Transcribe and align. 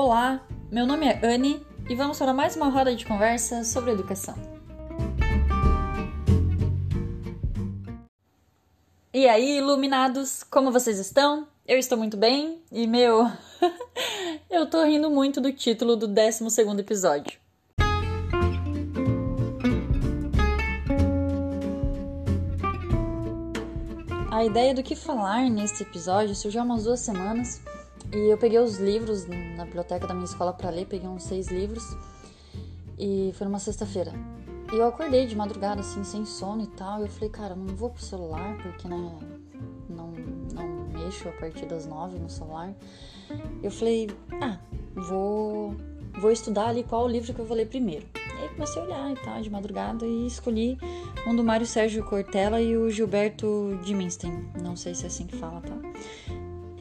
Olá, 0.00 0.46
meu 0.70 0.86
nome 0.86 1.06
é 1.06 1.26
Anne 1.26 1.60
e 1.90 1.94
vamos 1.96 2.16
para 2.20 2.32
mais 2.32 2.54
uma 2.54 2.68
roda 2.68 2.94
de 2.94 3.04
conversa 3.04 3.64
sobre 3.64 3.90
educação. 3.90 4.36
E 9.12 9.26
aí, 9.26 9.58
iluminados, 9.58 10.44
como 10.44 10.70
vocês 10.70 11.00
estão? 11.00 11.48
Eu 11.66 11.80
estou 11.80 11.98
muito 11.98 12.16
bem 12.16 12.62
e, 12.70 12.86
meu, 12.86 13.28
eu 14.48 14.70
tô 14.70 14.84
rindo 14.84 15.10
muito 15.10 15.40
do 15.40 15.52
título 15.52 15.96
do 15.96 16.06
12 16.06 16.44
episódio. 16.78 17.40
A 24.30 24.44
ideia 24.44 24.72
do 24.72 24.82
que 24.84 24.94
falar 24.94 25.50
nesse 25.50 25.82
episódio 25.82 26.36
surgiu 26.36 26.60
há 26.60 26.64
umas 26.64 26.84
duas 26.84 27.00
semanas 27.00 27.60
e 28.12 28.30
eu 28.30 28.38
peguei 28.38 28.58
os 28.58 28.78
livros 28.78 29.26
na 29.26 29.64
biblioteca 29.64 30.06
da 30.06 30.14
minha 30.14 30.26
escola 30.26 30.52
para 30.52 30.70
ler, 30.70 30.86
peguei 30.86 31.08
uns 31.08 31.24
seis 31.24 31.48
livros 31.48 31.84
e 32.98 33.32
foi 33.34 33.46
numa 33.46 33.58
sexta-feira. 33.58 34.12
E 34.72 34.76
eu 34.76 34.86
acordei 34.86 35.26
de 35.26 35.34
madrugada, 35.34 35.80
assim, 35.80 36.04
sem 36.04 36.26
sono 36.26 36.62
e 36.62 36.66
tal. 36.66 37.00
E 37.00 37.02
eu 37.04 37.08
falei, 37.08 37.30
cara, 37.30 37.54
não 37.54 37.74
vou 37.74 37.88
pro 37.88 38.02
celular, 38.02 38.56
porque, 38.62 38.86
né, 38.86 39.18
não, 39.88 40.12
não 40.52 40.88
mexo 40.92 41.28
a 41.28 41.32
partir 41.32 41.64
das 41.66 41.86
nove 41.86 42.18
no 42.18 42.28
celular. 42.28 42.74
Eu 43.62 43.70
falei, 43.70 44.10
ah, 44.42 44.58
vou, 44.94 45.74
vou 46.20 46.30
estudar 46.30 46.68
ali 46.68 46.82
qual 46.82 47.04
o 47.04 47.08
livro 47.08 47.32
que 47.32 47.40
eu 47.40 47.46
vou 47.46 47.56
ler 47.56 47.66
primeiro. 47.66 48.06
E 48.14 48.42
aí 48.42 48.48
comecei 48.50 48.82
a 48.82 48.84
olhar 48.84 49.10
e 49.10 49.16
tal, 49.16 49.40
de 49.40 49.48
madrugada, 49.48 50.06
e 50.06 50.26
escolhi 50.26 50.78
um 51.26 51.34
do 51.34 51.42
Mário 51.42 51.66
Sérgio 51.66 52.04
Cortella 52.04 52.60
e 52.60 52.76
o 52.76 52.90
Gilberto 52.90 53.78
Diminstein. 53.82 54.50
Não 54.62 54.76
sei 54.76 54.94
se 54.94 55.04
é 55.04 55.06
assim 55.06 55.26
que 55.26 55.36
fala, 55.36 55.62
tá? 55.62 55.76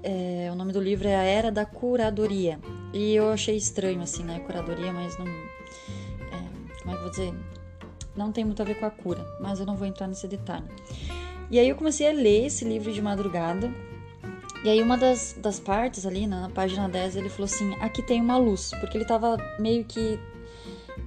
É, 0.03 0.36
o 0.51 0.55
nome 0.55 0.73
do 0.73 0.79
livro 0.79 1.07
é 1.07 1.15
A 1.15 1.23
Era 1.23 1.51
da 1.51 1.65
Curadoria. 1.65 2.59
E 2.93 3.13
eu 3.13 3.31
achei 3.31 3.55
estranho, 3.55 4.01
assim, 4.01 4.23
né? 4.23 4.39
Curadoria, 4.39 4.91
mas 4.93 5.17
não. 5.17 5.27
É, 5.27 6.81
como 6.81 6.91
é 6.91 6.93
que 6.93 6.97
eu 6.97 7.01
vou 7.01 7.09
dizer? 7.09 7.33
não 8.17 8.31
tem 8.31 8.43
muito 8.43 8.61
a 8.61 8.65
ver 8.65 8.79
com 8.79 8.85
a 8.85 8.89
cura, 8.89 9.23
mas 9.39 9.59
eu 9.59 9.65
não 9.65 9.75
vou 9.75 9.87
entrar 9.87 10.07
nesse 10.07 10.27
detalhe. 10.27 10.65
E 11.49 11.59
aí 11.59 11.69
eu 11.69 11.75
comecei 11.75 12.09
a 12.09 12.11
ler 12.11 12.47
esse 12.47 12.65
livro 12.65 12.91
de 12.91 13.01
madrugada, 13.01 13.71
e 14.63 14.69
aí 14.69 14.81
uma 14.81 14.97
das, 14.97 15.35
das 15.37 15.59
partes 15.59 16.05
ali, 16.05 16.25
na 16.25 16.49
página 16.49 16.89
10, 16.89 17.15
ele 17.15 17.29
falou 17.29 17.45
assim, 17.45 17.75
aqui 17.75 18.01
tem 18.01 18.19
uma 18.19 18.37
luz, 18.37 18.71
porque 18.79 18.97
ele 18.97 19.05
tava 19.05 19.37
meio 19.59 19.85
que 19.85 20.19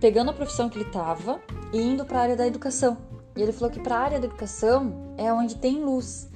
pegando 0.01 0.31
a 0.31 0.33
profissão 0.33 0.71
que 0.71 0.79
ele 0.79 0.89
tava 0.89 1.41
e 1.73 1.79
indo 1.79 2.05
para 2.07 2.21
a 2.21 2.23
área 2.23 2.37
da 2.37 2.47
educação. 2.47 2.97
E 3.37 3.43
ele 3.43 3.53
falou 3.53 3.71
que 3.71 3.81
para 3.81 3.97
a 3.97 4.01
área 4.01 4.21
da 4.21 4.27
educação 4.27 5.15
é 5.19 5.33
onde 5.33 5.57
tem 5.57 5.83
luz. 5.83 6.30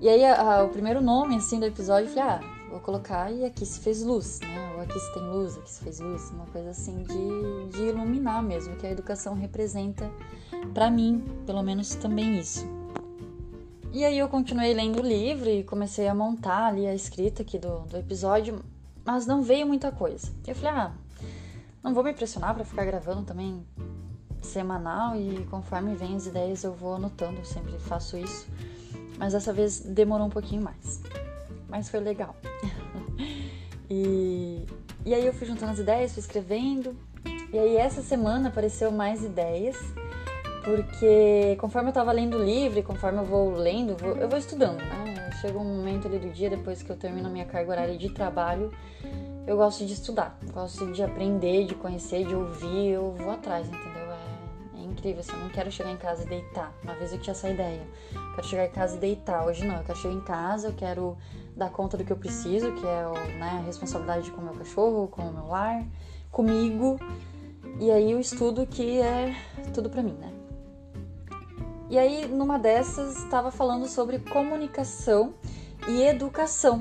E 0.00 0.08
aí 0.08 0.24
a, 0.24 0.40
a, 0.40 0.64
o 0.64 0.68
primeiro 0.68 1.00
nome 1.00 1.36
assim 1.36 1.58
do 1.58 1.66
episódio, 1.66 2.08
eu 2.08 2.14
falei, 2.14 2.30
ah, 2.30 2.40
vou 2.70 2.78
colocar 2.80 3.32
e 3.32 3.44
aqui 3.44 3.66
se 3.66 3.80
fez 3.80 4.02
luz, 4.02 4.38
né? 4.40 4.74
Ou 4.76 4.82
aqui 4.82 4.98
se 4.98 5.12
tem 5.12 5.22
luz, 5.22 5.56
aqui 5.56 5.70
se 5.70 5.82
fez 5.82 5.98
luz, 5.98 6.30
uma 6.30 6.46
coisa 6.46 6.70
assim 6.70 7.02
de, 7.02 7.76
de 7.76 7.82
iluminar 7.82 8.42
mesmo, 8.42 8.76
que 8.76 8.86
a 8.86 8.90
educação 8.90 9.34
representa 9.34 10.08
para 10.72 10.88
mim, 10.88 11.24
pelo 11.44 11.62
menos 11.62 11.96
também 11.96 12.38
isso. 12.38 12.64
E 13.92 14.04
aí 14.04 14.18
eu 14.18 14.28
continuei 14.28 14.72
lendo 14.72 15.00
o 15.00 15.06
livro 15.06 15.48
e 15.48 15.64
comecei 15.64 16.06
a 16.06 16.14
montar 16.14 16.66
ali 16.66 16.86
a 16.86 16.94
escrita 16.94 17.42
aqui 17.42 17.58
do, 17.58 17.80
do 17.80 17.96
episódio, 17.96 18.62
mas 19.04 19.26
não 19.26 19.42
veio 19.42 19.66
muita 19.66 19.90
coisa. 19.90 20.30
Eu 20.46 20.54
falei, 20.54 20.80
ah, 20.80 20.92
não 21.82 21.92
vou 21.92 22.04
me 22.04 22.12
pressionar 22.12 22.54
para 22.54 22.64
ficar 22.64 22.84
gravando 22.84 23.22
também 23.22 23.66
semanal 24.40 25.16
e 25.16 25.44
conforme 25.50 25.94
vem 25.96 26.14
as 26.14 26.26
ideias 26.26 26.62
eu 26.62 26.72
vou 26.72 26.94
anotando, 26.94 27.38
eu 27.38 27.44
sempre 27.44 27.76
faço 27.78 28.16
isso. 28.16 28.46
Mas 29.18 29.32
dessa 29.32 29.52
vez 29.52 29.80
demorou 29.80 30.26
um 30.26 30.30
pouquinho 30.30 30.62
mais 30.62 31.00
mas 31.68 31.88
foi 31.88 32.00
legal. 32.00 32.34
e, 33.88 34.64
e 35.04 35.14
aí 35.14 35.24
eu 35.24 35.32
fui 35.32 35.46
juntando 35.46 35.72
as 35.72 35.78
ideias, 35.78 36.12
fui 36.12 36.20
escrevendo. 36.20 36.96
E 37.52 37.58
aí 37.58 37.76
essa 37.76 38.02
semana 38.02 38.48
apareceu 38.48 38.90
mais 38.90 39.22
ideias, 39.22 39.76
porque 40.64 41.56
conforme 41.60 41.90
eu 41.90 41.92
tava 41.92 42.12
lendo 42.12 42.36
o 42.36 42.44
livro, 42.44 42.82
conforme 42.82 43.18
eu 43.18 43.24
vou 43.24 43.54
lendo, 43.54 43.96
eu 44.18 44.28
vou 44.28 44.38
estudando, 44.38 44.78
né? 44.78 45.30
Chega 45.40 45.58
um 45.58 45.64
momento 45.64 46.08
ali 46.08 46.18
do 46.18 46.30
dia, 46.30 46.50
depois 46.50 46.82
que 46.82 46.90
eu 46.90 46.96
termino 46.96 47.28
a 47.28 47.30
minha 47.30 47.44
carga 47.44 47.70
horária 47.70 47.96
de 47.96 48.10
trabalho, 48.10 48.72
eu 49.46 49.56
gosto 49.56 49.86
de 49.86 49.92
estudar, 49.92 50.38
gosto 50.52 50.90
de 50.92 51.02
aprender, 51.02 51.64
de 51.64 51.74
conhecer, 51.74 52.26
de 52.26 52.34
ouvir, 52.34 52.88
eu 52.88 53.12
vou 53.12 53.30
atrás, 53.30 53.66
entendeu? 53.66 54.10
É, 54.12 54.80
é 54.80 54.84
incrível, 54.84 55.20
assim, 55.20 55.32
eu 55.32 55.38
não 55.38 55.48
quero 55.48 55.70
chegar 55.70 55.92
em 55.92 55.96
casa 55.96 56.24
e 56.24 56.26
deitar. 56.26 56.74
Uma 56.82 56.94
vez 56.94 57.12
eu 57.12 57.20
tinha 57.20 57.32
essa 57.32 57.48
ideia, 57.48 57.86
quero 58.38 58.46
chegar 58.46 58.66
em 58.66 58.70
casa 58.70 58.96
e 58.96 59.00
deitar. 59.00 59.46
Hoje 59.46 59.66
não, 59.66 59.76
eu 59.76 59.84
quero 59.84 59.98
chegar 59.98 60.14
em 60.14 60.20
casa, 60.20 60.68
eu 60.68 60.72
quero 60.72 61.16
dar 61.56 61.70
conta 61.70 61.96
do 61.96 62.04
que 62.04 62.12
eu 62.12 62.16
preciso, 62.16 62.72
que 62.72 62.86
é 62.86 63.36
né, 63.36 63.58
a 63.58 63.66
responsabilidade 63.66 64.30
com 64.30 64.40
o 64.40 64.44
meu 64.44 64.54
cachorro, 64.54 65.08
com 65.08 65.22
o 65.22 65.32
meu 65.32 65.48
lar, 65.48 65.84
comigo. 66.30 66.98
E 67.80 67.90
aí 67.90 68.14
o 68.14 68.20
estudo 68.20 68.66
que 68.66 69.00
é 69.00 69.34
tudo 69.74 69.90
para 69.90 70.02
mim, 70.02 70.12
né? 70.12 70.32
E 71.90 71.98
aí 71.98 72.28
numa 72.28 72.58
dessas 72.58 73.16
estava 73.24 73.50
falando 73.50 73.86
sobre 73.86 74.18
comunicação 74.20 75.34
e 75.88 76.02
educação. 76.02 76.80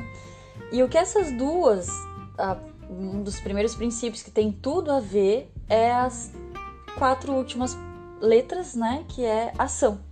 E 0.72 0.84
o 0.84 0.90
que 0.90 0.98
essas 0.98 1.32
duas, 1.32 1.88
um 2.90 3.24
dos 3.24 3.40
primeiros 3.40 3.74
princípios 3.74 4.22
que 4.22 4.30
tem 4.30 4.52
tudo 4.52 4.92
a 4.92 5.00
ver 5.00 5.52
é 5.68 5.92
as 5.92 6.32
quatro 7.00 7.34
últimas 7.34 7.76
letras, 8.22 8.76
né? 8.76 9.06
Que 9.08 9.26
é 9.26 9.54
ação. 9.58 10.07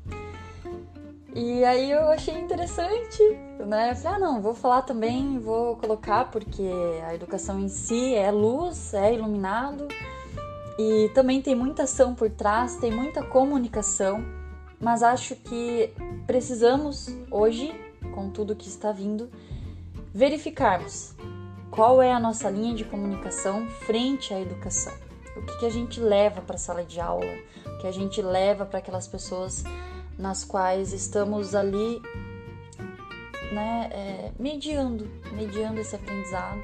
E 1.35 1.65
aí 1.65 1.91
eu 1.91 2.07
achei 2.07 2.33
interessante, 2.39 3.21
né? 3.59 3.91
Eu 3.91 3.95
falei, 3.97 4.15
ah, 4.15 4.19
não, 4.19 4.41
vou 4.41 4.53
falar 4.53 4.83
também, 4.83 5.37
vou 5.37 5.75
colocar, 5.75 6.31
porque 6.31 6.63
a 7.05 7.13
educação 7.13 7.59
em 7.59 7.67
si 7.67 8.15
é 8.15 8.31
luz, 8.31 8.93
é 8.93 9.13
iluminado, 9.13 9.85
e 10.79 11.11
também 11.13 11.41
tem 11.41 11.53
muita 11.53 11.83
ação 11.83 12.15
por 12.15 12.29
trás, 12.29 12.77
tem 12.77 12.89
muita 12.89 13.21
comunicação, 13.21 14.23
mas 14.79 15.03
acho 15.03 15.35
que 15.35 15.93
precisamos 16.25 17.09
hoje, 17.29 17.73
com 18.13 18.29
tudo 18.29 18.55
que 18.55 18.69
está 18.69 18.93
vindo, 18.93 19.29
verificarmos 20.13 21.13
qual 21.69 22.01
é 22.01 22.13
a 22.13 22.19
nossa 22.19 22.49
linha 22.49 22.73
de 22.73 22.85
comunicação 22.85 23.67
frente 23.67 24.33
à 24.33 24.39
educação. 24.39 24.93
O 25.35 25.41
que, 25.41 25.59
que 25.59 25.65
a 25.65 25.69
gente 25.69 25.99
leva 25.99 26.39
para 26.39 26.55
a 26.55 26.59
sala 26.59 26.85
de 26.85 27.01
aula, 27.01 27.25
o 27.65 27.77
que 27.79 27.87
a 27.87 27.91
gente 27.91 28.21
leva 28.21 28.65
para 28.65 28.79
aquelas 28.79 29.05
pessoas 29.05 29.65
nas 30.17 30.43
quais 30.43 30.93
estamos 30.93 31.53
ali 31.53 32.01
né, 33.51 33.89
é, 33.91 34.31
mediando, 34.39 35.07
mediando 35.33 35.79
esse 35.79 35.95
aprendizado 35.95 36.61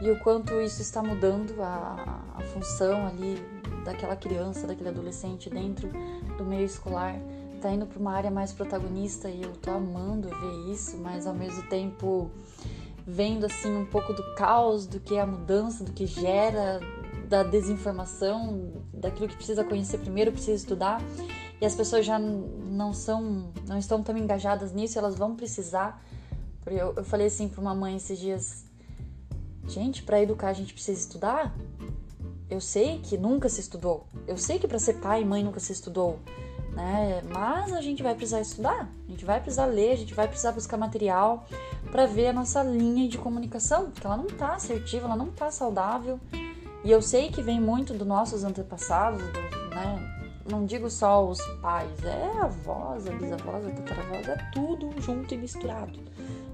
e 0.00 0.10
o 0.10 0.18
quanto 0.20 0.60
isso 0.60 0.80
está 0.80 1.02
mudando 1.02 1.60
a, 1.60 2.24
a 2.36 2.40
função 2.42 3.06
ali 3.06 3.42
daquela 3.84 4.14
criança, 4.14 4.66
daquele 4.66 4.90
adolescente 4.90 5.50
dentro 5.50 5.90
do 6.36 6.44
meio 6.44 6.64
escolar, 6.64 7.16
tá 7.60 7.70
indo 7.70 7.86
para 7.86 7.98
uma 7.98 8.12
área 8.12 8.30
mais 8.30 8.52
protagonista 8.52 9.28
e 9.28 9.42
eu 9.42 9.52
tô 9.52 9.70
amando 9.70 10.28
ver 10.28 10.72
isso, 10.72 10.96
mas 10.98 11.26
ao 11.26 11.34
mesmo 11.34 11.62
tempo 11.64 12.30
vendo 13.06 13.46
assim 13.46 13.74
um 13.74 13.86
pouco 13.86 14.12
do 14.12 14.34
caos, 14.34 14.86
do 14.86 15.00
que 15.00 15.14
é 15.14 15.20
a 15.20 15.26
mudança, 15.26 15.82
do 15.82 15.92
que 15.92 16.06
gera, 16.06 16.78
da 17.26 17.42
desinformação, 17.42 18.72
daquilo 18.92 19.28
que 19.28 19.36
precisa 19.36 19.64
conhecer 19.64 19.98
primeiro, 19.98 20.30
precisa 20.30 20.56
estudar 20.56 21.00
e 21.60 21.66
as 21.66 21.74
pessoas 21.74 22.06
já 22.06 22.18
não 22.78 22.94
são, 22.94 23.52
não 23.66 23.76
estão 23.76 24.02
tão 24.02 24.16
engajadas 24.16 24.72
nisso, 24.72 24.96
elas 24.98 25.16
vão 25.16 25.34
precisar. 25.34 26.00
Eu, 26.64 26.94
eu 26.96 27.04
falei 27.04 27.26
assim 27.26 27.48
para 27.48 27.60
uma 27.60 27.74
mãe 27.74 27.96
esses 27.96 28.18
dias, 28.18 28.64
gente, 29.66 30.04
para 30.04 30.22
educar 30.22 30.48
a 30.48 30.52
gente 30.52 30.72
precisa 30.72 30.98
estudar. 30.98 31.52
Eu 32.48 32.60
sei 32.60 33.00
que 33.00 33.18
nunca 33.18 33.48
se 33.48 33.60
estudou, 33.60 34.06
eu 34.26 34.38
sei 34.38 34.58
que 34.58 34.68
para 34.68 34.78
ser 34.78 34.94
pai 34.94 35.20
e 35.22 35.24
mãe 35.24 35.44
nunca 35.44 35.60
se 35.60 35.72
estudou, 35.72 36.18
né? 36.72 37.20
Mas 37.30 37.74
a 37.74 37.82
gente 37.82 38.02
vai 38.02 38.14
precisar 38.14 38.40
estudar, 38.40 38.88
a 39.06 39.10
gente 39.10 39.24
vai 39.24 39.38
precisar 39.38 39.66
ler, 39.66 39.92
a 39.92 39.96
gente 39.96 40.14
vai 40.14 40.26
precisar 40.26 40.52
buscar 40.52 40.78
material 40.78 41.46
para 41.90 42.06
ver 42.06 42.28
a 42.28 42.32
nossa 42.32 42.62
linha 42.62 43.06
de 43.06 43.18
comunicação, 43.18 43.90
porque 43.90 44.06
ela 44.06 44.16
não 44.16 44.28
tá 44.28 44.54
assertiva, 44.54 45.06
ela 45.06 45.16
não 45.16 45.26
tá 45.26 45.50
saudável. 45.50 46.18
E 46.84 46.90
eu 46.90 47.02
sei 47.02 47.28
que 47.30 47.42
vem 47.42 47.60
muito 47.60 47.92
dos 47.92 48.06
nossos 48.06 48.44
antepassados, 48.44 49.20
do, 49.20 49.68
né? 49.74 50.07
Não 50.50 50.64
digo 50.64 50.90
só 50.90 51.26
os 51.26 51.40
pais, 51.60 52.04
é 52.04 52.38
a 52.38 52.44
avós, 52.44 53.06
a 53.06 53.12
bisavós, 53.12 53.66
a 53.66 53.70
tataravós, 53.70 54.28
é 54.28 54.36
tudo 54.52 54.90
junto 55.00 55.32
e 55.34 55.36
misturado. 55.36 55.98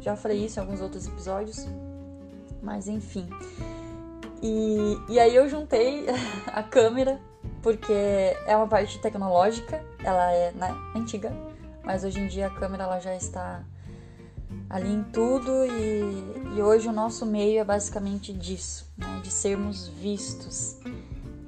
Já 0.01 0.17
falei 0.17 0.45
isso 0.45 0.59
em 0.59 0.63
alguns 0.63 0.81
outros 0.81 1.07
episódios, 1.07 1.67
mas 2.63 2.89
enfim. 2.89 3.29
E, 4.43 4.99
e 5.09 5.19
aí 5.19 5.35
eu 5.35 5.49
juntei 5.49 6.07
a 6.47 6.63
câmera, 6.63 7.21
porque 7.63 7.93
é 8.47 8.57
uma 8.57 8.67
parte 8.67 8.99
tecnológica, 8.99 9.83
ela 10.03 10.31
é 10.33 10.53
né, 10.53 10.75
antiga, 10.95 11.33
mas 11.83 12.05
hoje 12.05 12.21
em 12.21 12.27
dia 12.27 12.49
a 12.49 12.51
câmera 12.51 12.85
ela 12.85 13.01
já 13.01 13.15
está 13.15 13.65
ali 14.69 14.93
em 14.93 15.03
tudo 15.05 15.65
e, 15.65 16.57
e 16.57 16.63
hoje 16.63 16.89
o 16.89 16.93
nosso 16.93 17.25
meio 17.25 17.61
é 17.61 17.65
basicamente 17.65 18.33
disso, 18.33 18.93
né, 18.97 19.21
de 19.23 19.31
sermos 19.31 19.89
vistos. 19.89 20.79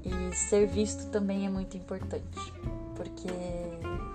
E 0.07 0.35
ser 0.37 0.67
visto 0.67 1.11
também 1.11 1.47
é 1.47 1.51
muito 1.51 1.77
importante, 1.77 2.39
porque 2.95 3.29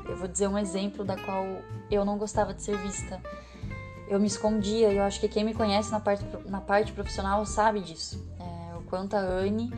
eu 0.08 0.16
vou 0.16 0.28
dizer 0.28 0.48
um 0.48 0.58
exemplo 0.58 1.04
da 1.04 1.18
qual 1.18 1.46
eu 1.90 2.06
não 2.06 2.18
gostava 2.18 2.54
de 2.54 2.64
ser 2.64 2.78
vista. 2.78 3.22
Eu 4.08 4.18
me 4.20 4.28
escondia, 4.28 4.92
e 4.92 4.98
eu 4.98 5.04
acho 5.04 5.20
que 5.20 5.28
quem 5.28 5.44
me 5.44 5.54
conhece 5.54 5.92
na 5.92 6.00
parte, 6.00 6.26
na 6.46 6.62
parte 6.62 6.94
profissional 6.94 7.46
sabe 7.46 7.82
disso. 7.82 8.26
É, 8.40 8.78
enquanto 8.80 9.16
a 9.16 9.20
Anne 9.20 9.70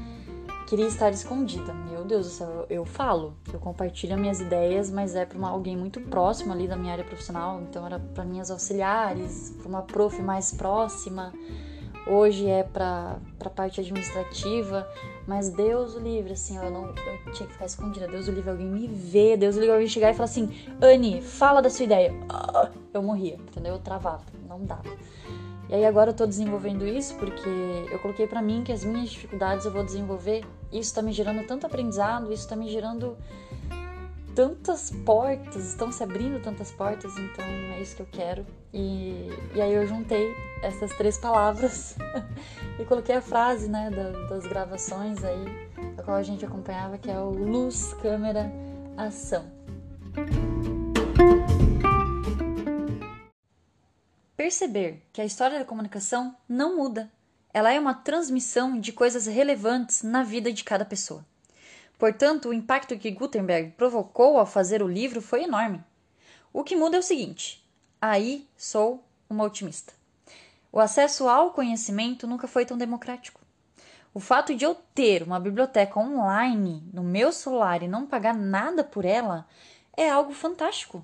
queria 0.67 0.87
estar 0.87 1.11
escondida. 1.11 1.73
Meu 1.73 2.03
Deus 2.03 2.25
do 2.25 2.31
céu, 2.31 2.65
eu 2.69 2.85
falo, 2.85 3.35
eu 3.51 3.59
compartilho 3.59 4.17
minhas 4.17 4.39
ideias, 4.39 4.89
mas 4.89 5.15
é 5.15 5.25
para 5.25 5.47
alguém 5.47 5.75
muito 5.75 5.99
próximo 6.01 6.53
ali 6.53 6.67
da 6.67 6.75
minha 6.75 6.93
área 6.93 7.03
profissional, 7.03 7.61
então 7.61 7.85
era 7.85 7.99
para 7.99 8.23
minhas 8.23 8.49
auxiliares, 8.49 9.55
para 9.59 9.67
uma 9.67 9.81
prof 9.81 10.21
mais 10.21 10.51
próxima. 10.51 11.33
Hoje 12.05 12.49
é 12.49 12.63
para 12.63 13.17
a 13.39 13.49
parte 13.49 13.79
administrativa, 13.79 14.85
mas 15.25 15.49
Deus 15.49 15.95
o 15.95 15.99
livre, 15.99 16.33
assim, 16.33 16.57
eu 16.57 16.69
não 16.69 16.87
eu 16.87 17.31
tinha 17.31 17.47
que 17.47 17.53
ficar 17.53 17.65
escondida. 17.65 18.07
Deus 18.07 18.27
o 18.27 18.31
livre, 18.31 18.49
alguém 18.49 18.67
me 18.67 18.87
vê, 18.87 19.37
Deus 19.37 19.55
o 19.55 19.59
livre, 19.59 19.73
alguém 19.73 19.87
chegar 19.87 20.11
e 20.11 20.13
falar 20.13 20.25
assim: 20.25 20.51
Anne, 20.81 21.21
fala 21.21 21.61
da 21.61 21.69
sua 21.69 21.85
ideia. 21.85 22.13
Eu 22.93 23.01
morria, 23.01 23.35
entendeu? 23.35 23.75
Eu 23.75 23.79
travava, 23.79 24.23
não 24.47 24.65
dava. 24.65 24.89
E 25.69 25.75
aí 25.75 25.85
agora 25.85 26.11
eu 26.11 26.13
tô 26.13 26.25
desenvolvendo 26.25 26.85
isso 26.85 27.15
porque 27.15 27.49
eu 27.89 27.97
coloquei 27.99 28.27
para 28.27 28.41
mim 28.41 28.63
que 28.63 28.71
as 28.71 28.83
minhas 28.83 29.09
dificuldades 29.09 29.65
eu 29.65 29.71
vou 29.71 29.83
desenvolver. 29.83 30.43
Isso 30.71 30.93
tá 30.93 31.01
me 31.01 31.13
gerando 31.13 31.47
tanto 31.47 31.65
aprendizado, 31.65 32.33
isso 32.33 32.47
tá 32.47 32.55
me 32.55 32.69
gerando 32.69 33.17
tantas 34.35 34.91
portas, 35.05 35.67
estão 35.67 35.91
se 35.91 36.03
abrindo 36.03 36.41
tantas 36.41 36.71
portas, 36.71 37.11
então 37.17 37.45
é 37.45 37.81
isso 37.81 37.95
que 37.95 38.01
eu 38.01 38.07
quero. 38.11 38.45
E, 38.73 39.29
e 39.53 39.61
aí 39.61 39.73
eu 39.73 39.85
juntei 39.85 40.33
essas 40.61 40.91
três 40.97 41.17
palavras 41.17 41.95
e 42.79 42.85
coloquei 42.85 43.15
a 43.15 43.21
frase 43.21 43.69
né, 43.69 43.89
da, 43.89 44.11
das 44.27 44.45
gravações 44.45 45.23
aí, 45.23 45.45
a 45.97 46.03
qual 46.03 46.17
a 46.17 46.23
gente 46.23 46.45
acompanhava, 46.45 46.97
que 46.97 47.09
é 47.09 47.19
o 47.19 47.29
luz, 47.29 47.93
câmera, 48.01 48.51
ação. 48.97 49.63
perceber 54.43 55.01
que 55.13 55.21
a 55.21 55.25
história 55.25 55.57
da 55.57 55.63
comunicação 55.63 56.35
não 56.49 56.75
muda. 56.75 57.09
Ela 57.53 57.71
é 57.71 57.79
uma 57.79 57.93
transmissão 57.93 58.77
de 58.77 58.91
coisas 58.91 59.25
relevantes 59.25 60.03
na 60.03 60.21
vida 60.21 60.51
de 60.51 60.63
cada 60.65 60.83
pessoa. 60.83 61.25
Portanto, 61.97 62.49
o 62.49 62.53
impacto 62.53 62.97
que 62.97 63.11
Gutenberg 63.11 63.71
provocou 63.71 64.37
ao 64.37 64.45
fazer 64.45 64.81
o 64.83 64.87
livro 64.87 65.21
foi 65.21 65.43
enorme. 65.43 65.83
O 66.51 66.63
que 66.63 66.75
muda 66.75 66.97
é 66.97 66.99
o 66.99 67.03
seguinte: 67.03 67.65
aí 68.01 68.47
sou 68.57 69.03
uma 69.29 69.43
otimista. 69.43 69.93
O 70.71 70.79
acesso 70.79 71.27
ao 71.27 71.51
conhecimento 71.51 72.27
nunca 72.27 72.47
foi 72.47 72.65
tão 72.65 72.77
democrático. 72.77 73.41
O 74.13 74.19
fato 74.19 74.53
de 74.53 74.63
eu 74.63 74.75
ter 74.93 75.23
uma 75.23 75.39
biblioteca 75.39 75.99
online 75.99 76.83
no 76.93 77.03
meu 77.03 77.31
celular 77.31 77.81
e 77.81 77.87
não 77.87 78.05
pagar 78.05 78.35
nada 78.35 78.83
por 78.83 79.05
ela 79.05 79.47
é 79.95 80.09
algo 80.09 80.33
fantástico. 80.33 81.03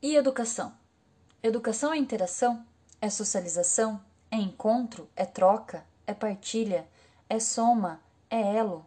E 0.00 0.14
educação? 0.14 0.72
Educação 1.42 1.92
é 1.92 1.96
interação, 1.96 2.64
é 3.00 3.10
socialização, 3.10 4.00
é 4.30 4.36
encontro, 4.36 5.08
é 5.16 5.24
troca, 5.24 5.84
é 6.06 6.14
partilha, 6.14 6.86
é 7.28 7.40
soma, 7.40 8.00
é 8.30 8.56
elo. 8.56 8.86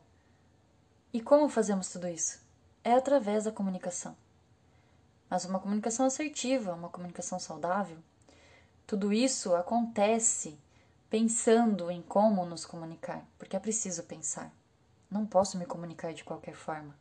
E 1.12 1.20
como 1.20 1.50
fazemos 1.50 1.90
tudo 1.90 2.08
isso? 2.08 2.40
É 2.84 2.94
através 2.94 3.46
da 3.46 3.52
comunicação. 3.52 4.16
Mas 5.28 5.44
uma 5.44 5.60
comunicação 5.60 6.06
assertiva, 6.06 6.74
uma 6.74 6.90
comunicação 6.90 7.40
saudável. 7.40 7.98
Tudo 8.86 9.12
isso 9.12 9.56
acontece 9.56 10.58
pensando 11.10 11.90
em 11.90 12.04
como 12.04 12.46
nos 12.46 12.64
comunicar, 12.64 13.26
porque 13.40 13.56
é 13.56 13.60
preciso 13.60 14.04
pensar. 14.04 14.52
Não 15.10 15.26
posso 15.26 15.58
me 15.58 15.66
comunicar 15.66 16.14
de 16.14 16.24
qualquer 16.24 16.54
forma. 16.54 16.96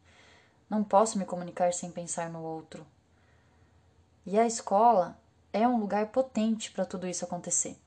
Não 0.70 0.82
posso 0.82 1.18
me 1.18 1.26
comunicar 1.26 1.74
sem 1.74 1.90
pensar 1.90 2.30
no 2.30 2.42
outro. 2.42 2.86
E 4.24 4.38
a 4.38 4.46
escola 4.46 5.18
é 5.52 5.68
um 5.68 5.78
lugar 5.78 6.06
potente 6.06 6.70
para 6.70 6.86
tudo 6.86 7.06
isso 7.06 7.26
acontecer. 7.26 7.78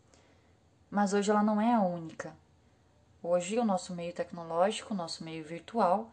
Mas 0.90 1.14
hoje 1.14 1.32
ela 1.32 1.42
não 1.42 1.60
é 1.60 1.74
a 1.74 1.82
única. 1.82 2.32
Hoje 3.24 3.60
o 3.60 3.64
nosso 3.64 3.94
meio 3.94 4.12
tecnológico, 4.14 4.96
o 4.96 4.98
nosso 4.98 5.24
meio 5.24 5.44
virtual, 5.44 6.10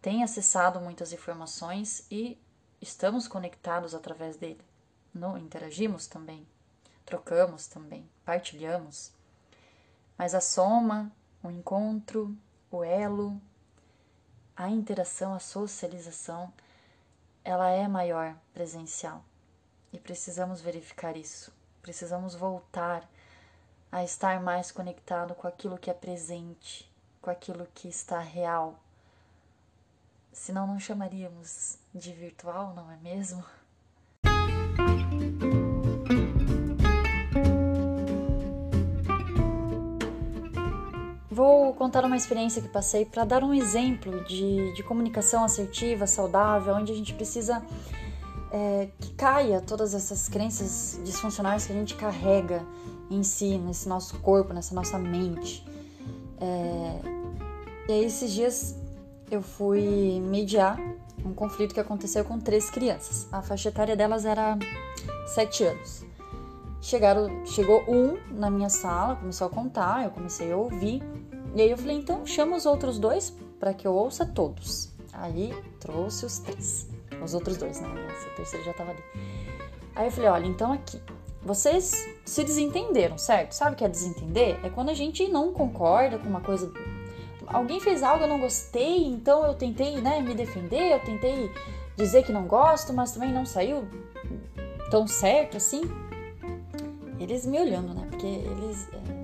tem 0.00 0.24
acessado 0.24 0.80
muitas 0.80 1.12
informações 1.12 2.06
e 2.10 2.38
estamos 2.80 3.28
conectados 3.28 3.94
através 3.94 4.34
dele. 4.34 4.64
No, 5.12 5.36
interagimos 5.36 6.06
também, 6.06 6.46
trocamos 7.04 7.66
também, 7.66 8.08
partilhamos. 8.24 9.12
Mas 10.16 10.34
a 10.34 10.40
soma, 10.40 11.12
o 11.42 11.50
encontro, 11.50 12.34
o 12.70 12.82
elo, 12.82 13.38
a 14.56 14.70
interação, 14.70 15.34
a 15.34 15.38
socialização, 15.38 16.50
ela 17.44 17.68
é 17.68 17.86
maior 17.86 18.34
presencial. 18.54 19.22
E 19.92 19.98
precisamos 19.98 20.62
verificar 20.62 21.14
isso. 21.14 21.52
Precisamos 21.82 22.34
voltar 22.34 23.06
a 23.90 24.04
estar 24.04 24.40
mais 24.40 24.70
conectado 24.70 25.34
com 25.34 25.46
aquilo 25.46 25.78
que 25.78 25.90
é 25.90 25.94
presente, 25.94 26.90
com 27.20 27.30
aquilo 27.30 27.66
que 27.74 27.88
está 27.88 28.18
real. 28.20 28.78
Senão 30.32 30.66
não 30.66 30.78
chamaríamos 30.78 31.78
de 31.94 32.12
virtual, 32.12 32.74
não 32.74 32.90
é 32.90 32.96
mesmo? 32.96 33.44
Vou 41.30 41.74
contar 41.74 42.02
uma 42.04 42.16
experiência 42.16 42.62
que 42.62 42.68
passei 42.68 43.04
para 43.04 43.24
dar 43.24 43.44
um 43.44 43.52
exemplo 43.52 44.24
de, 44.24 44.72
de 44.72 44.82
comunicação 44.82 45.44
assertiva, 45.44 46.06
saudável, 46.06 46.74
onde 46.74 46.92
a 46.92 46.94
gente 46.94 47.12
precisa 47.12 47.62
é, 48.50 48.88
que 48.98 49.12
caia 49.12 49.60
todas 49.60 49.92
essas 49.92 50.30
crenças 50.30 50.98
disfuncionais 51.04 51.66
que 51.66 51.72
a 51.72 51.76
gente 51.76 51.94
carrega 51.94 52.64
em 53.10 53.22
si, 53.22 53.58
nesse 53.58 53.88
nosso 53.88 54.18
corpo, 54.18 54.52
nessa 54.52 54.74
nossa 54.74 54.98
mente. 54.98 55.64
É, 56.40 57.00
e 57.88 57.92
aí, 57.92 58.04
esses 58.04 58.32
dias 58.32 58.76
eu 59.30 59.42
fui 59.42 60.20
mediar 60.20 60.78
um 61.24 61.34
conflito 61.34 61.74
que 61.74 61.80
aconteceu 61.80 62.24
com 62.24 62.38
três 62.38 62.70
crianças. 62.70 63.26
A 63.32 63.42
faixa 63.42 63.68
etária 63.68 63.96
delas 63.96 64.24
era 64.24 64.56
sete 65.26 65.64
anos. 65.64 66.04
Chegaram, 66.80 67.44
chegou 67.44 67.82
um 67.88 68.16
na 68.30 68.48
minha 68.50 68.68
sala, 68.68 69.16
começou 69.16 69.46
a 69.48 69.50
contar, 69.50 70.04
eu 70.04 70.10
comecei 70.10 70.52
a 70.52 70.56
ouvir. 70.56 71.02
E 71.54 71.60
aí 71.60 71.70
eu 71.70 71.76
falei, 71.76 71.96
então 71.96 72.24
chama 72.26 72.56
os 72.56 72.66
outros 72.66 72.98
dois 72.98 73.34
para 73.58 73.74
que 73.74 73.86
eu 73.86 73.92
ouça 73.94 74.24
todos. 74.24 74.90
Aí 75.12 75.52
trouxe 75.80 76.26
os 76.26 76.38
três. 76.38 76.86
Os 77.22 77.34
outros 77.34 77.56
dois, 77.56 77.80
né? 77.80 77.88
Esse 78.16 78.36
terceiro 78.36 78.64
já 78.64 78.74
tava 78.74 78.90
ali. 78.90 79.02
Aí 79.96 80.06
eu 80.06 80.12
falei, 80.12 80.30
olha, 80.30 80.46
então 80.46 80.72
aqui, 80.72 81.00
vocês 81.46 82.06
se 82.24 82.42
desentenderam, 82.42 83.16
certo? 83.16 83.52
Sabe 83.52 83.74
o 83.74 83.76
que 83.76 83.84
é 83.84 83.88
desentender? 83.88 84.58
É 84.64 84.68
quando 84.68 84.90
a 84.90 84.94
gente 84.94 85.28
não 85.28 85.52
concorda 85.52 86.18
com 86.18 86.28
uma 86.28 86.40
coisa. 86.40 86.72
Alguém 87.46 87.78
fez 87.78 88.02
algo, 88.02 88.24
eu 88.24 88.28
não 88.28 88.40
gostei, 88.40 89.04
então 89.04 89.46
eu 89.46 89.54
tentei, 89.54 90.00
né, 90.00 90.20
me 90.20 90.34
defender, 90.34 90.92
eu 90.92 91.00
tentei 91.00 91.50
dizer 91.96 92.24
que 92.24 92.32
não 92.32 92.46
gosto, 92.46 92.92
mas 92.92 93.12
também 93.12 93.32
não 93.32 93.46
saiu 93.46 93.86
tão 94.90 95.06
certo 95.06 95.56
assim. 95.56 95.82
Eles 97.20 97.46
me 97.46 97.58
olhando, 97.60 97.94
né? 97.94 98.06
Porque 98.10 98.26
eles. 98.26 98.88
É... 98.92 99.16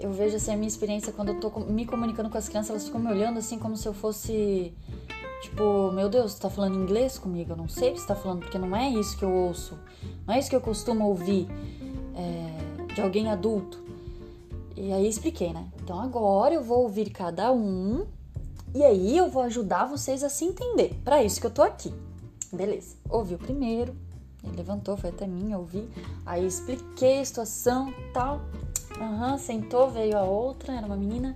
Eu 0.00 0.12
vejo 0.12 0.36
assim 0.36 0.52
a 0.52 0.56
minha 0.56 0.68
experiência 0.68 1.12
quando 1.12 1.30
eu 1.30 1.40
tô 1.40 1.50
me 1.60 1.84
comunicando 1.84 2.30
com 2.30 2.38
as 2.38 2.48
crianças, 2.48 2.70
elas 2.70 2.84
ficam 2.84 3.00
me 3.00 3.10
olhando 3.10 3.38
assim 3.38 3.58
como 3.58 3.76
se 3.76 3.86
eu 3.86 3.92
fosse 3.92 4.74
Tipo, 5.40 5.92
meu 5.92 6.08
Deus, 6.08 6.32
você 6.32 6.42
tá 6.42 6.50
falando 6.50 6.76
inglês 6.76 7.18
comigo? 7.18 7.52
Eu 7.52 7.56
não 7.56 7.68
sei 7.68 7.90
o 7.90 7.94
que 7.94 8.00
você 8.00 8.06
tá 8.06 8.14
falando, 8.16 8.40
porque 8.40 8.58
não 8.58 8.74
é 8.74 8.88
isso 8.88 9.16
que 9.16 9.24
eu 9.24 9.30
ouço. 9.30 9.78
Não 10.28 10.34
é 10.34 10.38
isso 10.40 10.50
que 10.50 10.56
eu 10.56 10.60
costumo 10.60 11.06
ouvir 11.06 11.48
é, 12.14 12.92
de 12.92 13.00
alguém 13.00 13.30
adulto. 13.30 13.82
E 14.76 14.92
aí 14.92 15.08
expliquei, 15.08 15.54
né? 15.54 15.66
Então 15.82 15.98
agora 15.98 16.52
eu 16.52 16.62
vou 16.62 16.82
ouvir 16.82 17.08
cada 17.08 17.50
um 17.50 18.06
e 18.74 18.84
aí 18.84 19.16
eu 19.16 19.30
vou 19.30 19.40
ajudar 19.44 19.86
vocês 19.86 20.22
a 20.22 20.28
se 20.28 20.44
entender. 20.44 20.94
Para 21.02 21.24
isso 21.24 21.40
que 21.40 21.46
eu 21.46 21.50
tô 21.50 21.62
aqui. 21.62 21.94
Beleza. 22.52 22.94
Ouvi 23.08 23.36
o 23.36 23.38
primeiro, 23.38 23.96
ele 24.44 24.54
levantou, 24.54 24.98
foi 24.98 25.08
até 25.08 25.26
mim, 25.26 25.52
eu 25.52 25.60
ouvi. 25.60 25.88
Aí 26.26 26.46
expliquei 26.46 27.20
a 27.20 27.24
situação, 27.24 27.90
tal. 28.12 28.42
Aham, 29.00 29.32
uhum, 29.32 29.38
sentou, 29.38 29.90
veio 29.90 30.18
a 30.18 30.24
outra, 30.24 30.74
era 30.74 30.86
uma 30.86 30.96
menina. 30.96 31.34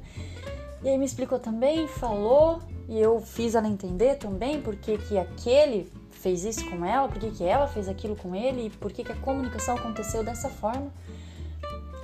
E 0.83 0.89
aí 0.91 0.99
me 0.99 1.07
explicou 1.07 1.39
também, 1.39 1.89
falou, 1.89 2.61
e 2.89 3.01
eu 3.01 3.21
fiz 3.23 3.55
ela 3.55 3.69
entender 3.69 4.17
também 4.17 4.61
por 4.61 4.77
que, 4.77 4.99
que 4.99 5.17
aquele 5.17 5.91
fez 6.13 6.45
isso 6.45 6.69
com 6.71 6.85
ela, 6.85 7.09
por 7.09 7.19
que, 7.19 7.31
que 7.31 7.45
ela 7.45 7.67
fez 7.67 7.89
aquilo 7.89 8.15
com 8.15 8.35
ele 8.35 8.71
por 8.71 8.93
que, 8.93 9.03
que 9.03 9.13
a 9.13 9.17
comunicação 9.17 9.77
aconteceu 9.77 10.23
dessa 10.23 10.49
forma. 10.49 10.93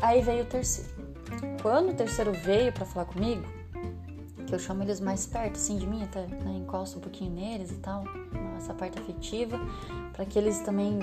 Aí 0.00 0.22
veio 0.22 0.42
o 0.42 0.46
terceiro. 0.46 0.90
Quando 1.62 1.90
o 1.90 1.94
terceiro 1.94 2.32
veio 2.32 2.72
para 2.72 2.86
falar 2.86 3.06
comigo, 3.06 3.42
que 4.46 4.54
eu 4.54 4.58
chamo 4.58 4.82
eles 4.82 4.98
mais 4.98 5.26
perto 5.26 5.56
assim 5.56 5.76
de 5.76 5.86
mim, 5.86 6.02
até 6.02 6.26
né, 6.26 6.56
encosto 6.56 6.98
um 6.98 7.00
pouquinho 7.00 7.30
neles 7.32 7.70
e 7.70 7.76
tal, 7.76 8.04
essa 8.56 8.72
parte 8.72 8.98
afetiva, 8.98 9.58
para 10.12 10.24
que 10.24 10.38
eles 10.38 10.58
também 10.60 10.98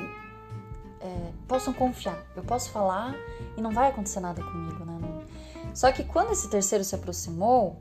é, 0.99 1.31
possam 1.47 1.73
confiar. 1.73 2.17
Eu 2.35 2.43
posso 2.43 2.71
falar 2.71 3.15
e 3.55 3.61
não 3.61 3.71
vai 3.71 3.89
acontecer 3.89 4.19
nada 4.19 4.43
comigo, 4.43 4.83
né? 4.83 4.95
Só 5.73 5.91
que 5.91 6.03
quando 6.03 6.31
esse 6.31 6.49
terceiro 6.49 6.83
se 6.83 6.95
aproximou, 6.95 7.77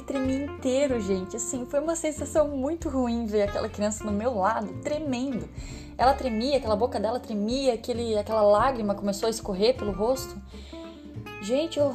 ele 0.00 0.06
tremia 0.06 0.44
inteiro, 0.44 1.00
gente. 1.00 1.36
Assim, 1.36 1.66
foi 1.66 1.80
uma 1.80 1.94
sensação 1.94 2.48
muito 2.48 2.88
ruim 2.88 3.26
ver 3.26 3.42
aquela 3.42 3.68
criança 3.68 4.04
no 4.04 4.12
meu 4.12 4.34
lado, 4.34 4.72
tremendo. 4.82 5.48
Ela 5.96 6.14
tremia, 6.14 6.56
aquela 6.56 6.76
boca 6.76 6.98
dela 6.98 7.20
tremia, 7.20 7.74
aquele, 7.74 8.16
aquela 8.16 8.42
lágrima 8.42 8.94
começou 8.94 9.26
a 9.26 9.30
escorrer 9.30 9.76
pelo 9.76 9.92
rosto. 9.92 10.34
Gente, 11.42 11.78
eu. 11.78 11.94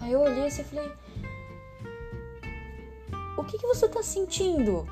Aí 0.00 0.12
eu 0.12 0.20
olhei 0.20 0.46
assim 0.46 0.62
e 0.62 0.64
falei. 0.64 0.92
O 3.36 3.44
que, 3.44 3.58
que 3.58 3.66
você 3.66 3.88
tá 3.88 4.02
sentindo? 4.02 4.86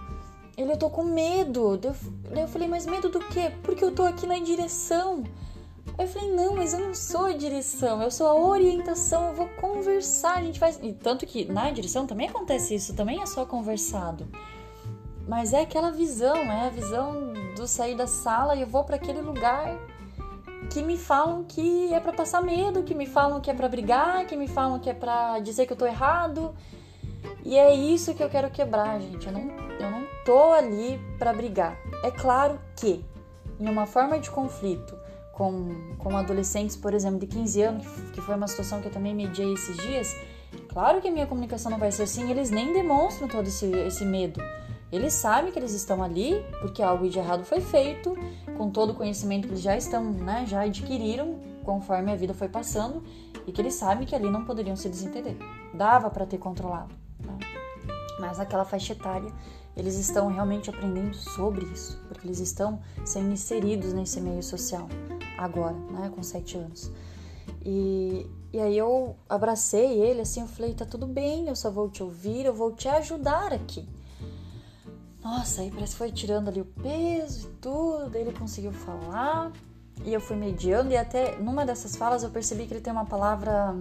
Ele, 0.57 0.73
eu 0.73 0.77
tô 0.77 0.91
com 0.91 1.03
medo. 1.03 1.79
Daí 1.79 2.43
eu 2.43 2.49
falei, 2.49 2.69
mas 2.69 2.87
medo 2.87 3.09
do 3.09 3.21
quê? 3.21 3.53
Porque 3.63 3.83
eu 3.83 3.93
tô 3.93 4.03
aqui 4.03 4.27
na 4.27 4.39
direção. 4.39 5.25
Eu 5.99 6.07
falei, 6.07 6.31
não, 6.31 6.57
mas 6.57 6.73
eu 6.73 6.81
não 6.81 6.95
sou 6.95 7.27
a 7.27 7.33
direção, 7.33 8.03
eu 8.03 8.11
sou 8.11 8.27
a 8.27 8.35
orientação, 8.35 9.29
eu 9.29 9.35
vou 9.35 9.49
conversar, 9.61 10.39
a 10.39 10.43
gente 10.43 10.59
faz. 10.59 10.79
E 10.83 10.93
tanto 10.93 11.27
que 11.27 11.45
na 11.45 11.71
direção 11.71 12.07
também 12.07 12.29
acontece 12.29 12.75
isso, 12.75 12.95
também 12.95 13.21
é 13.21 13.27
só 13.27 13.45
conversado. 13.45 14.27
Mas 15.29 15.53
é 15.53 15.61
aquela 15.61 15.91
visão, 15.91 16.37
é 16.37 16.67
a 16.67 16.71
visão 16.71 17.33
do 17.55 17.69
sair 17.69 17.95
da 17.95 18.07
sala 18.07 18.57
e 18.57 18.63
eu 18.63 18.67
vou 18.67 18.85
para 18.85 18.97
aquele 18.97 19.21
lugar 19.21 19.79
que 20.71 20.83
me 20.83 20.97
falam 20.97 21.45
que 21.45 21.93
é 21.93 22.01
para 22.01 22.13
passar 22.13 22.43
medo, 22.43 22.83
que 22.83 22.95
me 22.95 23.07
falam 23.07 23.41
que 23.41 23.51
é 23.51 23.55
para 23.55 23.69
brigar, 23.69 24.27
que 24.27 24.35
me 24.35 24.49
falam 24.49 24.79
que 24.79 24.89
é 24.89 24.95
para 24.95 25.39
dizer 25.41 25.67
que 25.67 25.73
eu 25.73 25.77
tô 25.77 25.87
errado. 25.87 26.55
E 27.45 27.57
é 27.57 27.75
isso 27.75 28.15
que 28.15 28.23
eu 28.23 28.31
quero 28.31 28.51
quebrar, 28.51 28.99
gente. 29.01 29.27
Eu 29.27 29.33
não, 29.33 29.41
eu 29.79 29.91
não 29.91 30.07
tô 30.25 30.53
ali 30.53 30.99
para 31.19 31.33
brigar. 31.33 31.77
É 32.03 32.11
claro 32.11 32.59
que 32.77 33.05
em 33.61 33.69
uma 33.69 33.87
forma 33.87 34.19
de 34.19 34.31
conflito 34.31 35.02
com, 35.33 35.97
com 35.99 36.17
adolescentes, 36.17 36.77
por 36.77 36.95
exemplo, 36.95 37.19
de 37.19 37.27
15 37.27 37.62
anos, 37.62 37.87
que 38.12 38.21
foi 38.21 38.37
uma 38.37 38.47
situação 38.47 38.81
que 38.81 38.89
eu 38.89 38.93
também 38.93 39.15
mediei 39.15 39.53
esses 39.53 39.77
dias, 39.79 40.15
claro 40.69 41.01
que 41.01 41.09
a 41.09 41.11
minha 41.11 41.27
comunicação 41.27 41.71
não 41.71 41.79
vai 41.79 41.91
ser 41.91 42.05
assim, 42.05 42.31
eles 42.31 42.51
nem 42.51 42.73
demonstram 42.73 43.27
todo 43.27 43.47
esse, 43.47 43.67
esse 43.67 44.05
medo. 44.05 44.41
Eles 44.91 45.15
sabem 45.15 45.51
que 45.51 45.59
eles 45.59 45.73
estão 45.73 46.03
ali 46.03 46.45
porque 46.61 46.83
algo 46.83 47.09
de 47.09 47.19
errado 47.19 47.45
foi 47.45 47.62
feito, 47.62 48.15
com 48.59 48.71
todo 48.71 48.91
o 48.91 48.95
conhecimento 48.95 49.49
que 49.49 49.55
eles 49.55 49.62
já 49.62 49.75
estão, 49.75 50.05
né, 50.05 50.45
já 50.47 50.61
adquiriram 50.61 51.41
conforme 51.65 52.12
a 52.12 52.17
vida 52.17 52.35
foi 52.35 52.49
passando, 52.49 53.03
e 53.47 53.53
que 53.53 53.61
eles 53.61 53.75
sabem 53.75 54.07
que 54.07 54.15
ali 54.15 54.29
não 54.29 54.45
poderiam 54.45 54.77
se 54.77 54.89
desentender. 54.89 55.37
Dava 55.73 56.11
para 56.11 56.27
ter 56.27 56.39
controlado. 56.39 56.95
Né? 57.21 57.39
Mas 58.19 58.39
naquela 58.39 58.65
faixa 58.65 58.93
etária, 58.93 59.33
eles 59.77 59.97
estão 59.97 60.29
realmente 60.29 60.69
aprendendo 60.69 61.15
sobre 61.15 61.65
isso, 61.67 62.03
porque 62.09 62.27
eles 62.27 62.41
estão 62.41 62.81
sendo 63.05 63.33
inseridos 63.33 63.93
nesse 63.93 64.21
meio 64.21 64.43
social 64.43 64.89
agora, 65.45 65.75
né, 65.91 66.11
com 66.15 66.23
sete 66.23 66.57
anos. 66.57 66.91
E, 67.65 68.27
e 68.53 68.61
aí 68.61 68.77
eu 68.77 69.17
abracei 69.29 70.01
ele 70.01 70.21
assim, 70.21 70.41
eu 70.41 70.47
falei, 70.47 70.75
tá 70.75 70.85
tudo 70.85 71.07
bem, 71.07 71.49
eu 71.49 71.57
só 71.57 71.71
vou 71.71 71.89
te 71.89 72.03
ouvir, 72.03 72.45
eu 72.45 72.55
vou 72.55 72.73
te 72.73 72.89
ajudar 72.89 73.53
aqui. 73.53 73.89
Nossa, 75.23 75.63
aí 75.63 75.71
parece 75.71 75.93
que 75.93 75.99
foi 75.99 76.11
tirando 76.11 76.49
ali 76.49 76.61
o 76.61 76.65
peso 76.65 77.49
e 77.49 77.53
tudo, 77.61 78.17
ele 78.17 78.33
conseguiu 78.33 78.73
falar. 78.73 79.53
E 80.05 80.13
eu 80.13 80.21
fui 80.21 80.37
mediando 80.37 80.91
e 80.91 80.97
até 80.97 81.37
numa 81.37 81.65
dessas 81.65 81.95
falas 81.95 82.25
eu 82.25 82.31
percebi 82.31 82.67
que 82.67 82.75
ele 82.75 82.81
tem 82.81 82.93
uma 82.93 83.05
palavra, 83.05 83.75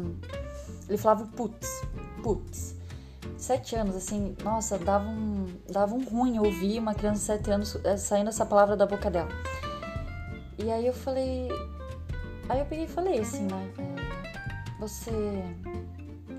ele 0.88 0.98
falava 0.98 1.26
putz, 1.26 1.68
putz. 2.22 2.76
Sete 3.38 3.76
anos, 3.76 3.96
assim, 3.96 4.36
nossa, 4.44 4.78
dava 4.78 5.10
um, 5.10 5.48
dava 5.68 5.96
um 5.96 6.04
ruim 6.04 6.38
ouvir 6.38 6.78
uma 6.78 6.94
criança 6.94 7.20
de 7.20 7.26
sete 7.26 7.52
anos 7.52 7.76
eh, 7.84 7.98
saindo 7.98 8.30
essa 8.30 8.46
palavra 8.46 8.78
da 8.78 8.86
boca 8.86 9.10
dela. 9.10 9.30
E 10.64 10.72
aí 10.72 10.86
eu 10.86 10.94
falei. 10.94 11.50
Aí 12.48 12.60
eu 12.60 12.66
peguei 12.66 12.86
e 12.86 12.88
falei 12.88 13.20
assim, 13.20 13.44
né? 13.44 13.72
É, 13.78 14.80
você. 14.80 15.12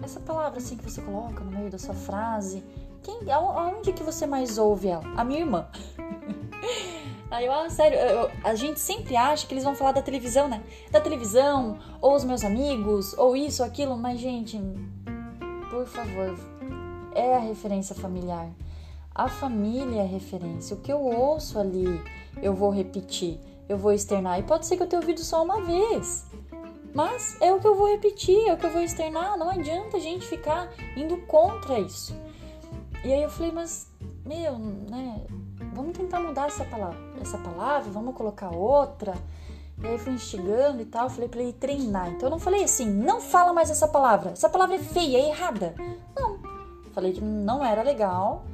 Essa 0.02 0.20
palavra 0.20 0.58
assim 0.58 0.76
que 0.76 0.84
você 0.84 1.00
coloca 1.00 1.42
no 1.44 1.50
meio 1.50 1.70
da 1.70 1.78
sua 1.78 1.94
frase, 1.94 2.62
quem, 3.02 3.30
aonde 3.30 3.92
que 3.92 4.02
você 4.02 4.26
mais 4.26 4.58
ouve 4.58 4.88
ela? 4.88 5.04
A 5.16 5.24
minha 5.24 5.40
irmã. 5.40 5.66
Aí 7.30 7.46
eu, 7.46 7.52
ah, 7.52 7.70
sério, 7.70 7.98
eu, 7.98 8.30
a 8.44 8.54
gente 8.54 8.78
sempre 8.78 9.16
acha 9.16 9.46
que 9.46 9.54
eles 9.54 9.64
vão 9.64 9.74
falar 9.74 9.92
da 9.92 10.02
televisão, 10.02 10.48
né? 10.48 10.62
Da 10.90 11.00
televisão, 11.00 11.78
ou 12.00 12.14
os 12.14 12.24
meus 12.24 12.44
amigos, 12.44 13.16
ou 13.16 13.34
isso, 13.34 13.62
ou 13.62 13.68
aquilo, 13.68 13.96
mas, 13.96 14.20
gente, 14.20 14.60
por 15.70 15.86
favor, 15.86 16.38
é 17.14 17.34
a 17.34 17.38
referência 17.38 17.94
familiar. 17.94 18.50
A 19.14 19.28
família 19.28 20.02
é 20.02 20.04
a 20.04 20.06
referência. 20.06 20.76
O 20.76 20.80
que 20.80 20.92
eu 20.92 21.00
ouço 21.00 21.58
ali, 21.58 22.02
eu 22.42 22.54
vou 22.54 22.70
repetir 22.70 23.40
eu 23.72 23.78
vou 23.78 23.92
externar. 23.92 24.38
E 24.38 24.42
pode 24.42 24.66
ser 24.66 24.76
que 24.76 24.82
eu 24.82 24.86
tenha 24.86 25.00
ouvido 25.00 25.20
só 25.20 25.42
uma 25.42 25.60
vez. 25.62 26.26
Mas 26.94 27.36
é 27.40 27.52
o 27.52 27.58
que 27.58 27.66
eu 27.66 27.74
vou 27.74 27.88
repetir, 27.88 28.48
é 28.48 28.52
o 28.52 28.56
que 28.56 28.66
eu 28.66 28.70
vou 28.70 28.82
externar. 28.82 29.38
Não 29.38 29.50
adianta 29.50 29.96
a 29.96 30.00
gente 30.00 30.26
ficar 30.26 30.68
indo 30.96 31.16
contra 31.26 31.78
isso. 31.78 32.14
E 33.04 33.12
aí 33.12 33.22
eu 33.22 33.30
falei, 33.30 33.50
mas, 33.52 33.88
meu, 34.24 34.58
né? 34.58 35.24
Vamos 35.74 35.96
tentar 35.96 36.20
mudar 36.20 36.48
essa 36.48 36.64
palavra, 36.66 36.98
essa 37.20 37.38
palavra, 37.38 37.90
vamos 37.90 38.14
colocar 38.14 38.54
outra. 38.54 39.14
E 39.82 39.86
aí 39.86 39.98
fui 39.98 40.12
instigando 40.12 40.82
e 40.82 40.84
tal, 40.84 41.08
falei 41.08 41.28
para 41.28 41.40
ele 41.40 41.52
treinar. 41.54 42.10
Então 42.10 42.26
eu 42.26 42.30
não 42.30 42.38
falei 42.38 42.62
assim, 42.62 42.86
não 42.86 43.20
fala 43.20 43.52
mais 43.54 43.70
essa 43.70 43.88
palavra. 43.88 44.32
Essa 44.32 44.50
palavra 44.50 44.76
é 44.76 44.78
feia, 44.78 45.18
é 45.18 45.28
errada. 45.30 45.74
Não. 46.14 46.38
Falei 46.92 47.12
que 47.12 47.22
não 47.22 47.64
era 47.64 47.82
legal 47.82 48.44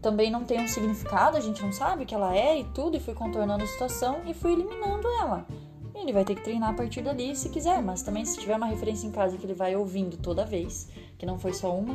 também 0.00 0.30
não 0.30 0.44
tem 0.44 0.60
um 0.60 0.68
significado, 0.68 1.36
a 1.36 1.40
gente 1.40 1.62
não 1.62 1.72
sabe 1.72 2.04
o 2.04 2.06
que 2.06 2.14
ela 2.14 2.36
é 2.36 2.60
e 2.60 2.64
tudo, 2.64 2.96
e 2.96 3.00
fui 3.00 3.14
contornando 3.14 3.64
a 3.64 3.66
situação 3.66 4.22
e 4.26 4.34
fui 4.34 4.52
eliminando 4.52 5.08
ela. 5.20 5.46
Ele 5.94 6.12
vai 6.12 6.24
ter 6.24 6.36
que 6.36 6.42
treinar 6.42 6.70
a 6.70 6.74
partir 6.74 7.02
dali 7.02 7.34
se 7.34 7.48
quiser, 7.48 7.82
mas 7.82 8.02
também 8.02 8.24
se 8.24 8.38
tiver 8.38 8.56
uma 8.56 8.66
referência 8.66 9.06
em 9.06 9.10
casa 9.10 9.36
que 9.36 9.44
ele 9.44 9.54
vai 9.54 9.74
ouvindo 9.74 10.16
toda 10.16 10.44
vez, 10.44 10.88
que 11.18 11.26
não 11.26 11.38
foi 11.38 11.52
só 11.52 11.74
uma, 11.74 11.94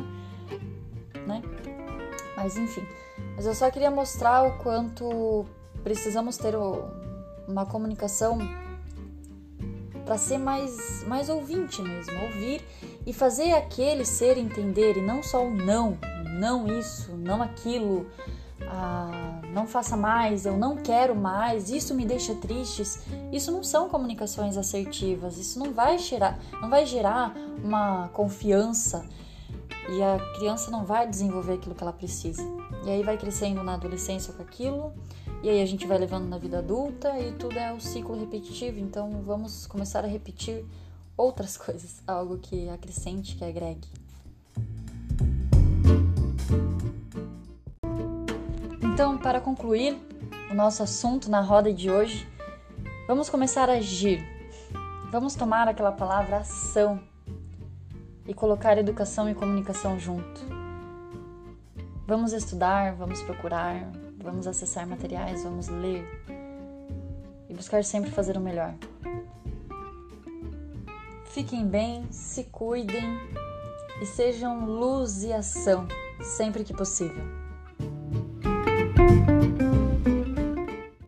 né? 1.26 1.40
Mas 2.36 2.56
enfim. 2.56 2.86
Mas 3.34 3.46
eu 3.46 3.54
só 3.54 3.70
queria 3.70 3.90
mostrar 3.90 4.46
o 4.46 4.58
quanto 4.58 5.46
precisamos 5.82 6.36
ter 6.36 6.54
uma 7.48 7.64
comunicação 7.64 8.38
para 10.04 10.18
ser 10.18 10.36
mais, 10.36 11.02
mais 11.06 11.30
ouvinte 11.30 11.80
mesmo, 11.80 12.12
ouvir 12.24 12.62
e 13.06 13.12
fazer 13.12 13.52
aquele 13.52 14.04
ser 14.04 14.36
entender 14.36 14.98
e 14.98 15.00
não 15.00 15.22
só 15.22 15.44
o 15.44 15.50
não, 15.50 15.98
não 16.34 16.66
isso, 16.66 17.12
não 17.12 17.42
aquilo, 17.42 18.06
ah, 18.62 19.40
não 19.52 19.66
faça 19.66 19.96
mais, 19.96 20.46
eu 20.46 20.56
não 20.56 20.76
quero 20.76 21.14
mais, 21.14 21.70
isso 21.70 21.94
me 21.94 22.04
deixa 22.04 22.34
triste. 22.34 22.82
Isso 23.32 23.50
não 23.50 23.62
são 23.62 23.88
comunicações 23.88 24.56
assertivas, 24.56 25.38
isso 25.38 25.58
não 25.58 25.72
vai 25.72 25.98
gerar, 25.98 26.38
não 26.60 26.68
vai 26.68 26.86
gerar 26.86 27.34
uma 27.62 28.08
confiança 28.08 29.06
e 29.88 30.02
a 30.02 30.18
criança 30.36 30.70
não 30.70 30.84
vai 30.84 31.08
desenvolver 31.08 31.54
aquilo 31.54 31.74
que 31.74 31.82
ela 31.82 31.92
precisa. 31.92 32.42
E 32.84 32.90
aí 32.90 33.02
vai 33.02 33.16
crescendo 33.16 33.62
na 33.62 33.74
adolescência 33.74 34.32
com 34.32 34.42
aquilo, 34.42 34.92
e 35.42 35.48
aí 35.48 35.60
a 35.60 35.66
gente 35.66 35.86
vai 35.86 35.98
levando 35.98 36.26
na 36.26 36.38
vida 36.38 36.58
adulta 36.58 37.18
e 37.18 37.32
tudo 37.32 37.58
é 37.58 37.72
o 37.72 37.76
um 37.76 37.80
ciclo 37.80 38.18
repetitivo. 38.18 38.78
Então 38.78 39.22
vamos 39.22 39.66
começar 39.66 40.04
a 40.04 40.08
repetir 40.08 40.64
outras 41.16 41.56
coisas, 41.58 42.02
algo 42.06 42.38
que 42.38 42.68
acrescente, 42.68 43.36
que 43.36 43.44
agregue. 43.44 44.03
Então, 48.94 49.18
para 49.18 49.40
concluir 49.40 49.98
o 50.48 50.54
nosso 50.54 50.80
assunto 50.80 51.28
na 51.28 51.40
roda 51.40 51.74
de 51.74 51.90
hoje, 51.90 52.28
vamos 53.08 53.28
começar 53.28 53.68
a 53.68 53.72
agir. 53.72 54.24
Vamos 55.10 55.34
tomar 55.34 55.66
aquela 55.66 55.90
palavra 55.90 56.36
ação 56.36 57.02
e 58.24 58.32
colocar 58.32 58.78
educação 58.78 59.28
e 59.28 59.34
comunicação 59.34 59.98
junto. 59.98 60.42
Vamos 62.06 62.32
estudar, 62.32 62.94
vamos 62.94 63.20
procurar, 63.20 63.90
vamos 64.16 64.46
acessar 64.46 64.86
materiais, 64.86 65.42
vamos 65.42 65.66
ler 65.66 66.06
e 67.48 67.52
buscar 67.52 67.82
sempre 67.82 68.12
fazer 68.12 68.36
o 68.36 68.40
melhor. 68.40 68.74
Fiquem 71.32 71.66
bem, 71.66 72.06
se 72.12 72.44
cuidem 72.44 73.18
e 74.00 74.06
sejam 74.06 74.64
luz 74.64 75.24
e 75.24 75.32
ação 75.32 75.88
sempre 76.22 76.62
que 76.62 76.72
possível. 76.72 77.43